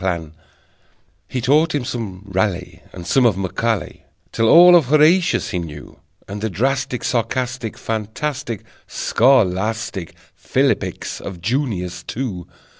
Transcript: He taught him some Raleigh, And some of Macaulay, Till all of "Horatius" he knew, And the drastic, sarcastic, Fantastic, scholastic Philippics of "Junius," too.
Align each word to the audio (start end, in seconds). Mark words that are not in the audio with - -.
He 1.27 1.41
taught 1.41 1.75
him 1.75 1.85
some 1.85 2.23
Raleigh, 2.25 2.81
And 2.91 3.05
some 3.05 3.23
of 3.23 3.37
Macaulay, 3.37 4.03
Till 4.31 4.49
all 4.49 4.75
of 4.75 4.85
"Horatius" 4.85 5.49
he 5.51 5.59
knew, 5.59 5.99
And 6.27 6.41
the 6.41 6.49
drastic, 6.49 7.03
sarcastic, 7.03 7.77
Fantastic, 7.77 8.63
scholastic 8.87 10.15
Philippics 10.35 11.19
of 11.21 11.39
"Junius," 11.39 12.01
too. 12.01 12.47